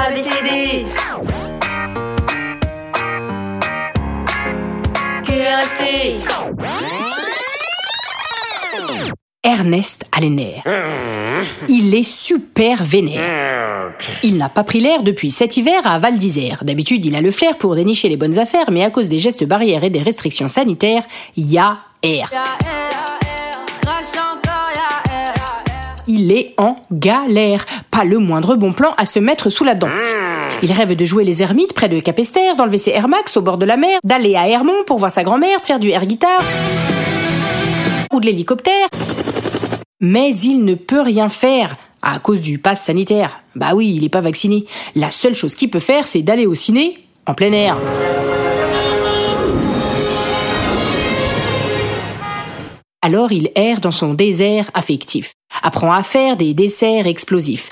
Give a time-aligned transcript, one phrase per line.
[0.00, 0.86] ABCD.
[5.24, 5.82] QRST.
[9.42, 10.62] Ernest a les nerfs.
[11.68, 13.92] Il est super vénère.
[14.22, 16.62] Il n'a pas pris l'air depuis cet hiver à Val d'Isère.
[16.62, 19.44] D'habitude, il a le flair pour dénicher les bonnes affaires, mais à cause des gestes
[19.44, 21.02] barrières et des restrictions sanitaires,
[21.36, 22.30] il y a air.
[26.28, 27.64] Il est en galère.
[27.90, 29.88] Pas le moindre bon plan à se mettre sous la dent.
[30.62, 33.56] Il rêve de jouer les ermites près de Capester, d'enlever ses Air Max au bord
[33.56, 36.42] de la mer, d'aller à Hermont pour voir sa grand-mère, de faire du air guitar
[38.12, 38.88] ou de l'hélicoptère.
[40.00, 43.40] Mais il ne peut rien faire à cause du pass sanitaire.
[43.56, 44.66] Bah oui, il n'est pas vacciné.
[44.94, 47.74] La seule chose qu'il peut faire, c'est d'aller au ciné en plein air.
[53.00, 57.68] Alors il erre dans son désert affectif, apprend à faire des desserts explosifs.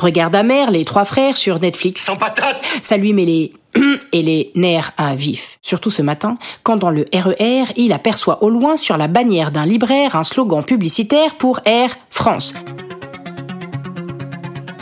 [0.00, 2.04] Regarde amer les trois frères sur Netflix.
[2.04, 3.52] Sans patate Ça lui met les
[4.12, 5.58] et les nerfs à vif.
[5.62, 9.64] Surtout ce matin, quand dans le RER, il aperçoit au loin sur la bannière d'un
[9.64, 12.54] libraire un slogan publicitaire pour Air France.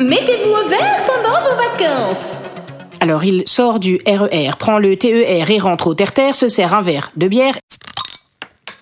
[0.00, 2.32] Mettez-vous au vert pendant vos vacances.
[3.00, 6.82] Alors il sort du RER, prend le TER et rentre au terre-terre, se sert un
[6.82, 7.56] verre de bière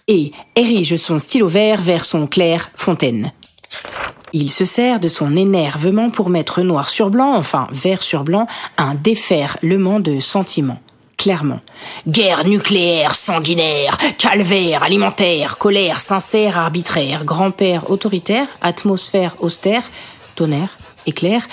[0.09, 3.33] et érige son stylo vert vers son clair fontaine.
[4.33, 8.47] Il se sert de son énervement pour mettre noir sur blanc, enfin vert sur blanc,
[8.77, 10.81] un déferlement de sentiments.
[11.16, 11.60] Clairement.
[12.06, 19.83] Guerre nucléaire sanguinaire, calvaire alimentaire, colère sincère arbitraire, grand-père autoritaire, atmosphère austère,
[20.37, 21.49] tonnerre, éclair,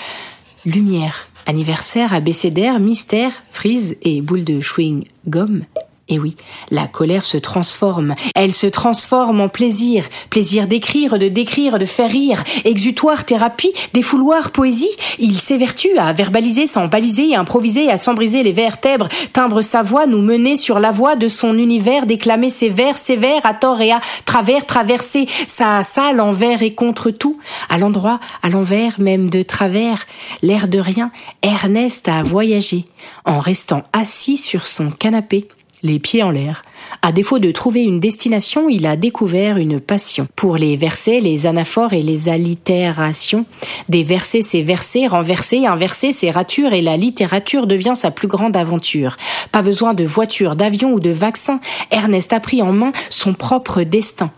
[0.64, 5.64] lumière, anniversaire, abécédaire, mystère, frise et boule de chewing-gum.
[6.08, 6.36] Et oui,
[6.70, 8.14] la colère se transforme.
[8.36, 10.04] Elle se transforme en plaisir.
[10.30, 12.44] Plaisir d'écrire, de décrire, de faire rire.
[12.64, 14.94] Exutoire, thérapie, défouloir, poésie.
[15.18, 20.22] Il s'évertue à verbaliser sans baliser, improviser, à s'embriser les vertèbres, timbre sa voix, nous
[20.22, 23.90] mener sur la voie de son univers, déclamer ses vers, ses vers, à tort et
[23.90, 27.38] à travers, traverser sa salle envers et contre tout,
[27.68, 30.04] à l'endroit, à l'envers, même de travers.
[30.42, 31.10] L'air de rien,
[31.42, 32.84] Ernest a voyagé,
[33.24, 35.48] en restant assis sur son canapé
[35.82, 36.62] les pieds en l'air.
[37.02, 41.46] À défaut de trouver une destination, il a découvert une passion pour les versets, les
[41.46, 43.46] anaphores et les allitérations.
[43.88, 48.56] Des versets, c'est versets, renversés, inversés, c'est ratures et la littérature devient sa plus grande
[48.56, 49.16] aventure.
[49.52, 51.60] Pas besoin de voiture, d'avion ou de vaccin.
[51.90, 54.30] Ernest a pris en main son propre destin.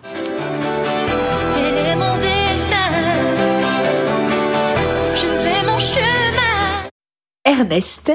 [7.44, 8.12] Ernest,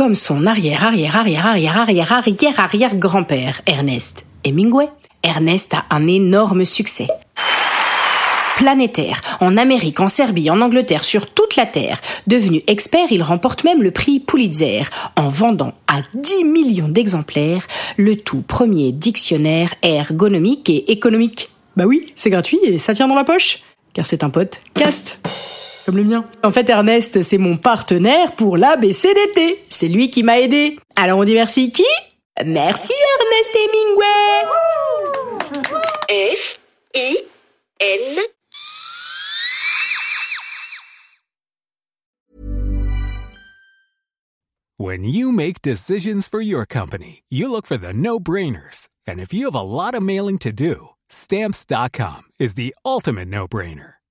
[0.00, 4.88] comme son arrière arrière arrière arrière arrière arrière arrière grand-père Ernest Hemingway,
[5.22, 7.06] Ernest a un énorme succès.
[8.56, 12.00] Planétaire, en Amérique, en Serbie, en Angleterre, sur toute la Terre.
[12.26, 14.84] Devenu expert, il remporte même le prix Pulitzer
[15.16, 17.66] en vendant à 10 millions d'exemplaires
[17.98, 21.50] le tout premier dictionnaire ergonomique et économique.
[21.76, 23.58] Bah oui, c'est gratuit et ça tient dans la poche,
[23.92, 25.18] car c'est un pote cast
[25.90, 26.24] comme le mien.
[26.44, 29.64] En fait, Ernest, c'est mon partenaire pour l'ABCDT.
[29.70, 30.78] C'est lui qui m'a aidé.
[30.94, 31.84] Alors on dit merci qui?
[32.44, 34.46] Merci Ernest Hemingway
[36.08, 36.58] F
[36.94, 37.18] I
[37.80, 38.18] N
[44.78, 48.88] When you make decisions for your company, you look for the no-brainers.
[49.06, 53.99] And if you have a lot of mailing to do, stamps.com is the ultimate no-brainer.